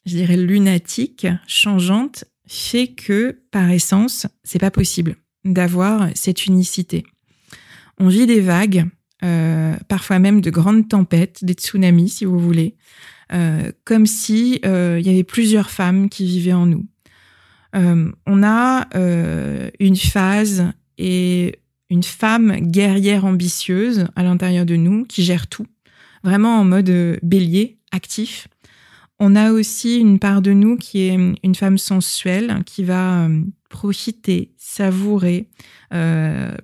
[0.07, 7.05] je dirais lunatique, changeante, fait que par essence, c'est pas possible d'avoir cette unicité.
[7.99, 8.87] On vit des vagues,
[9.23, 12.77] euh, parfois même de grandes tempêtes, des tsunamis si vous voulez,
[13.85, 16.87] comme si euh, il y avait plusieurs femmes qui vivaient en nous.
[17.75, 18.89] on a
[19.81, 21.59] une phase et
[21.91, 25.67] une femme guerrière ambitieuse à l'intérieur de nous qui gère tout,
[26.23, 28.49] vraiment en mode bélier, actif.
[29.21, 33.29] On a aussi une part de nous qui est une femme sensuelle qui va
[33.69, 35.49] profiter, savourer,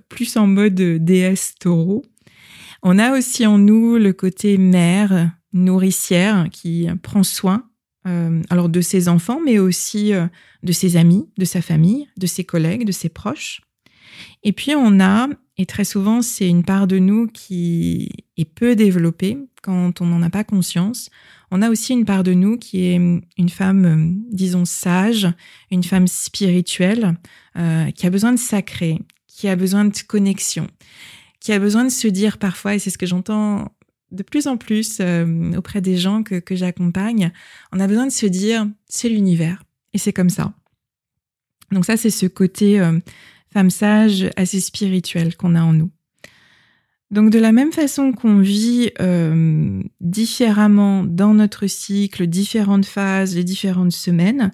[0.09, 2.03] plus en mode déesse taureau,
[2.83, 7.65] on a aussi en nous le côté mère, nourricière, qui prend soin
[8.07, 10.25] euh, alors de ses enfants, mais aussi euh,
[10.63, 13.61] de ses amis, de sa famille, de ses collègues, de ses proches.
[14.43, 18.75] Et puis on a, et très souvent c'est une part de nous qui est peu
[18.75, 21.11] développée quand on n'en a pas conscience,
[21.51, 25.27] on a aussi une part de nous qui est une femme, disons, sage,
[25.69, 27.17] une femme spirituelle,
[27.57, 30.65] euh, qui a besoin de sacré, qui a besoin de connexion,
[31.39, 33.71] qui a besoin de se dire parfois, et c'est ce que j'entends
[34.11, 37.31] de plus en plus euh, auprès des gens que, j'accompagne,
[37.71, 40.53] on a besoin de se dire, c'est l'univers, et c'est comme ça.
[41.71, 42.99] Donc ça, c'est ce côté euh,
[43.51, 45.91] femme sage, assez spirituel qu'on a en nous.
[47.11, 53.43] Donc de la même façon qu'on vit euh, différemment dans notre cycle, différentes phases, les
[53.43, 54.51] différentes semaines,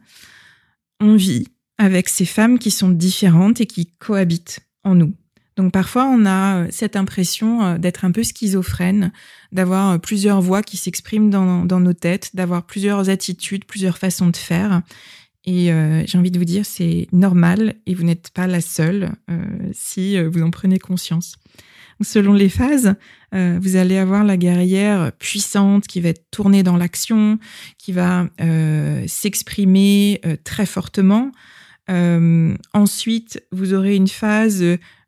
[0.99, 5.13] on vit avec ces femmes qui sont différentes et qui cohabitent en nous.
[5.57, 9.11] Donc parfois, on a euh, cette impression euh, d'être un peu schizophrène,
[9.51, 14.37] d'avoir euh, plusieurs voix qui s'expriment dans, nos têtes, d'avoir plusieurs attitudes, plusieurs façons de
[14.37, 14.81] faire.
[15.49, 15.71] Et
[16.07, 19.13] j'ai envie de vous dire, c'est normal et vous n'êtes pas la seule
[19.71, 21.37] si vous en prenez conscience.
[22.01, 22.95] Selon les phases,
[23.31, 27.39] vous allez avoir la guerrière puissante qui va être tournée dans l'action,
[27.77, 28.27] qui va
[29.07, 31.31] s'exprimer très fortement.
[32.73, 34.61] ensuite, vous aurez une phase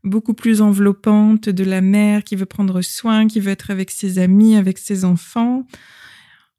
[0.04, 4.20] beaucoup plus enveloppante de la mère qui veut prendre soin, qui veut être avec ses
[4.20, 5.66] amis, avec ses enfants.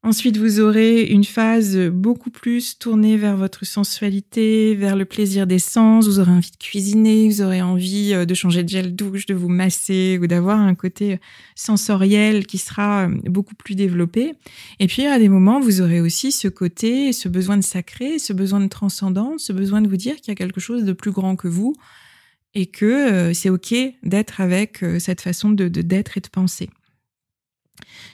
[0.03, 5.59] Ensuite, vous aurez une phase beaucoup plus tournée vers votre sensualité, vers le plaisir des
[5.59, 6.07] sens.
[6.07, 9.35] Vous aurez envie de cuisiner, vous aurez envie euh, de changer de gel douche, de
[9.35, 11.19] vous masser ou d'avoir un côté
[11.53, 14.33] sensoriel qui sera euh, beaucoup plus développé.
[14.79, 18.33] Et puis, à des moments, vous aurez aussi ce côté, ce besoin de sacré, ce
[18.33, 21.11] besoin de transcendance, ce besoin de vous dire qu'il y a quelque chose de plus
[21.11, 21.75] grand que vous
[22.53, 23.73] et que euh, c'est OK
[24.03, 26.69] d'être avec euh, cette façon de d'être et de penser.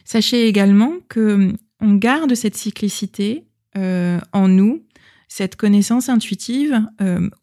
[0.06, 3.46] Sachez également que hum, on garde cette cyclicité
[3.78, 4.84] euh, en nous,
[5.28, 6.82] cette connaissance intuitive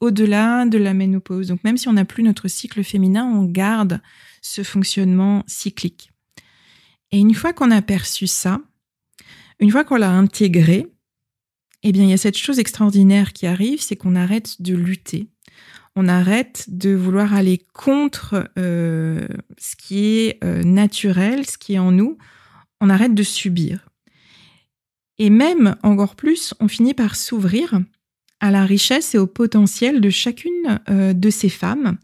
[0.01, 1.49] au-delà de la ménopause.
[1.49, 4.01] Donc même si on n'a plus notre cycle féminin, on garde
[4.41, 6.11] ce fonctionnement cyclique.
[7.13, 8.61] Et une fois qu'on a perçu ça,
[9.61, 10.87] une fois qu'on l'a intégré,
[11.85, 15.29] eh bien, il y a cette chose extraordinaire qui arrive, c'est qu'on arrête de lutter.
[15.97, 19.29] On arrête de vouloir aller contre euh,
[19.59, 22.19] ce qui est euh, naturel, ce qui est en nous.
[22.81, 23.89] On arrête de subir.
[25.19, 27.79] Et même, encore plus, on finit par s'ouvrir
[28.41, 31.99] à la richesse et au potentiel de chacune euh, de ces femmes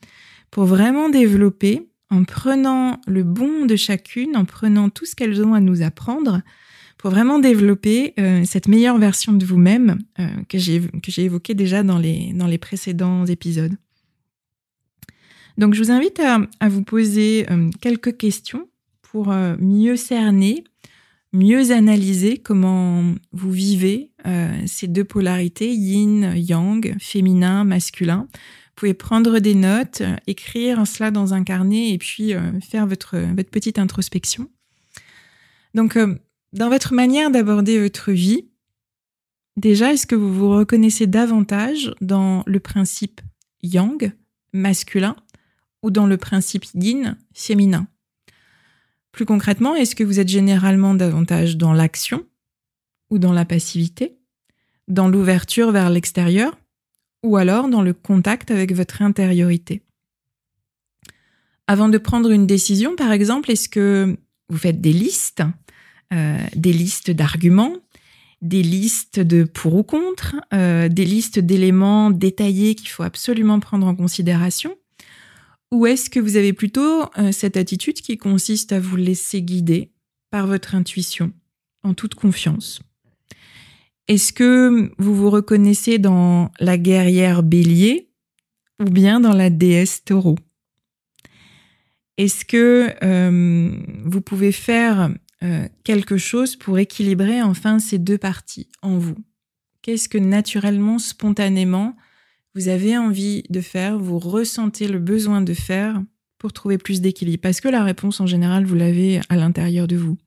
[0.52, 5.54] pour vraiment développer, en prenant le bon de chacune, en prenant tout ce qu'elles ont
[5.54, 6.42] à nous apprendre,
[7.00, 11.96] pour vraiment développer euh, cette meilleure version de vous-même euh, que j'ai évoquée déjà dans
[11.96, 13.72] les, dans les précédents épisodes.
[15.56, 18.68] Donc je vous invite à, à vous poser euh, quelques questions
[19.00, 20.62] pour mieux cerner,
[21.32, 24.12] mieux analyser comment vous vivez
[24.66, 28.28] ces deux polarités, yin, yang, féminin, masculin.
[28.30, 33.50] Vous pouvez prendre des notes, écrire cela dans un carnet et puis faire votre, votre
[33.50, 34.48] petite introspection.
[35.74, 35.98] Donc,
[36.52, 38.48] dans votre manière d'aborder votre vie,
[39.56, 43.20] déjà, est-ce que vous vous reconnaissez davantage dans le principe
[43.62, 44.12] yang,
[44.52, 45.16] masculin,
[45.82, 47.86] ou dans le principe yin, féminin?
[49.12, 52.26] Plus concrètement, est-ce que vous êtes généralement davantage dans l'action
[53.10, 54.18] ou dans la passivité,
[54.88, 56.56] dans l'ouverture vers l'extérieur,
[57.22, 59.82] ou alors dans le contact avec votre intériorité?
[61.66, 64.16] Avant de prendre une décision, par exemple, est-ce que
[64.48, 65.42] vous faites des listes
[66.10, 67.76] des listes d'arguments,
[68.42, 73.86] des listes de pour ou contre, euh, des listes d'éléments détaillés qu'il faut absolument prendre
[73.86, 74.76] en considération.
[75.70, 79.92] Ou est-ce que vous avez plutôt euh, cette attitude qui consiste à vous laisser guider
[80.30, 81.32] par votre intuition,
[81.84, 82.80] en toute confiance?
[84.08, 88.08] Est-ce que vous vous reconnaissez dans la guerrière bélier
[88.80, 90.36] ou bien dans la déesse taureau?
[92.16, 92.92] Est-ce que
[94.04, 99.16] vous pouvez faire euh, quelque chose pour équilibrer enfin ces deux parties en vous
[99.82, 101.96] Qu'est-ce que naturellement, spontanément,
[102.54, 106.02] vous avez envie de faire, vous ressentez le besoin de faire
[106.38, 107.40] pour trouver plus d'équilibre?
[107.40, 110.18] Parce que la réponse, en général, vous l'avez à l'intérieur de vous.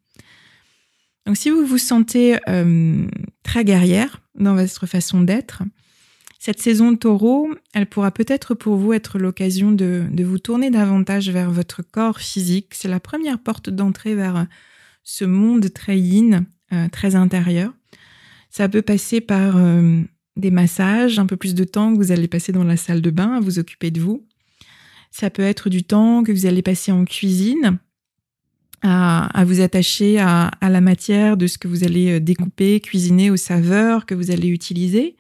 [1.28, 3.06] Donc si vous vous sentez euh,
[3.44, 5.62] très guerrière dans votre façon d'être,
[6.40, 10.72] cette saison de taureau, elle pourra peut-être pour vous être l'occasion de, de, vous tourner
[10.72, 12.74] davantage vers votre corps physique.
[12.74, 14.48] C'est la première porte d'entrée vers
[15.04, 17.74] ce monde très yin, euh, très intérieur.
[18.50, 20.02] Ça peut passer par euh,
[20.38, 23.12] des massages, un peu plus de temps que vous allez passer dans la salle de
[23.12, 24.26] bain à vous occuper de vous.
[25.12, 27.78] Ça peut être du temps que vous allez passer en cuisine,
[28.82, 33.38] à, vous attacher à, la matière de ce que vous allez euh, découper, cuisiner, aux
[33.38, 35.16] saveurs que vous allez utiliser.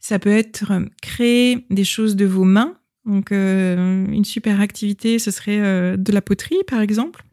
[0.00, 2.76] Ça peut être créer des choses de vos mains.
[3.04, 7.24] Donc, une super activité, ce serait de la poterie, par exemple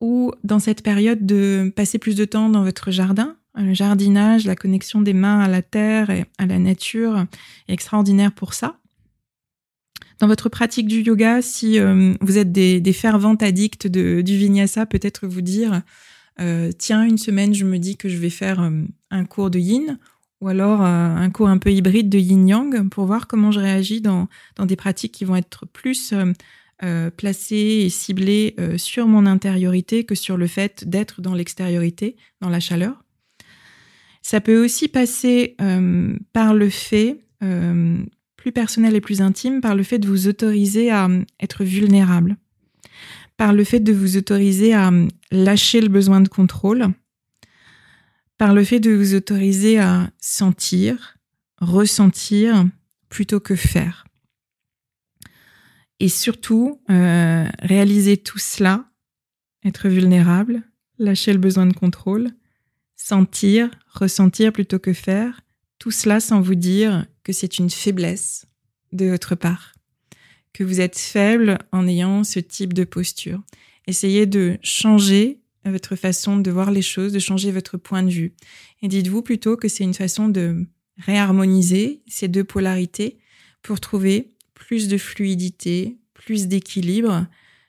[0.00, 3.36] ou dans cette période de passer plus de temps dans votre jardin.
[3.56, 7.26] Le jardinage, la connexion des mains à la terre et à la nature
[7.68, 8.76] est extraordinaire pour ça.
[10.20, 14.36] Dans votre pratique du yoga, si euh, vous êtes des, des, ferventes addicts de, du
[14.36, 15.82] vinyasa, peut-être vous dire
[16.40, 19.58] euh, tiens, une semaine, je me dis que je vais faire euh, un cours de
[19.58, 19.98] yin
[20.42, 24.26] ou alors un cours un peu hybride de yin-yang pour voir comment je réagis dans,
[24.56, 26.14] dans des pratiques qui vont être plus
[26.82, 27.10] euh,
[27.50, 32.60] et ciblé euh, sur mon intériorité que sur le fait d'être dans l'extériorité, dans la
[32.60, 33.04] chaleur.
[34.22, 37.20] Ça peut aussi passer euh, par le fait,
[38.36, 41.08] plus personnel et plus intime, par le fait de vous autoriser à
[41.40, 42.36] être vulnérable,
[43.38, 44.90] par le fait de vous autoriser à
[45.32, 46.88] lâcher le besoin de contrôle,
[48.36, 51.16] par le fait de vous autoriser à sentir,
[51.62, 52.66] ressentir
[53.08, 54.04] plutôt que faire.
[56.00, 58.86] Et surtout, euh, réaliser tout cela,
[59.64, 60.62] être vulnérable,
[60.98, 62.30] lâcher le besoin de contrôle,
[62.96, 65.42] sentir, ressentir plutôt que faire,
[65.78, 68.46] tout cela sans vous dire que c'est une faiblesse
[68.92, 69.74] de votre part,
[70.54, 73.42] que vous êtes faible en ayant ce type de posture.
[73.86, 78.34] Essayez de changer votre façon de voir les choses, de changer votre point de vue.
[78.80, 80.66] Et dites-vous plutôt que c'est une façon de
[80.98, 83.18] réharmoniser ces deux polarités
[83.62, 84.30] pour trouver
[84.60, 87.26] plus de fluidité, plus d'équilibre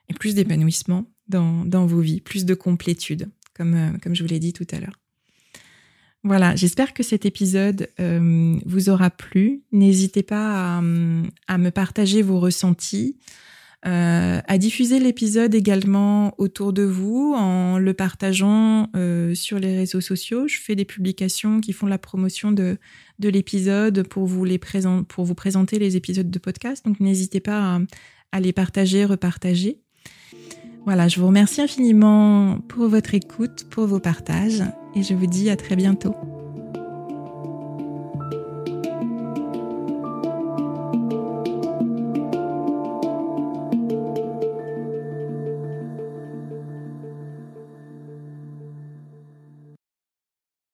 [0.09, 4.39] et plus d'épanouissement dans, vos vies, plus de complétude, comme, euh, comme je vous l'ai
[4.39, 4.99] dit tout à l'heure.
[6.23, 9.63] Voilà, j'espère que cet épisode euh, vous aura plu.
[9.71, 13.17] N'hésitez pas à, me partager vos ressentis,
[13.88, 20.01] euh, à diffuser l'épisode également autour de vous en le partageant euh, sur les réseaux
[20.01, 20.47] sociaux.
[20.47, 22.77] Je fais des publications qui font la promotion de,
[23.17, 24.59] de l'épisode pour vous les
[25.07, 26.86] pour vous présenter les épisodes de podcast.
[26.86, 27.79] Donc n'hésitez pas
[28.32, 29.79] à, les partager, repartager.
[30.86, 34.63] Voilà, je vous remercie infiniment pour votre écoute, pour vos partages
[34.95, 36.15] et je vous dis à très bientôt.